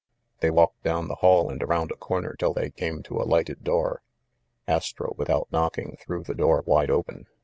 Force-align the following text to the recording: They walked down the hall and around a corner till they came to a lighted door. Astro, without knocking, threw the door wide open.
They 0.39 0.49
walked 0.49 0.81
down 0.81 1.09
the 1.09 1.15
hall 1.21 1.51
and 1.51 1.61
around 1.61 1.91
a 1.91 1.95
corner 1.95 2.35
till 2.35 2.53
they 2.55 2.71
came 2.71 3.03
to 3.03 3.21
a 3.21 3.23
lighted 3.23 3.63
door. 3.63 4.01
Astro, 4.67 5.13
without 5.15 5.47
knocking, 5.51 5.95
threw 6.01 6.23
the 6.23 6.33
door 6.33 6.63
wide 6.65 6.89
open. 6.89 7.27